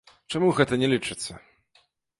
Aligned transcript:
Чаму 0.35 0.47
гэта 0.61 0.81
не 0.85 0.91
лічыцца? 0.95 1.31